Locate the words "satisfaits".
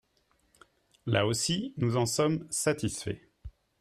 2.49-3.21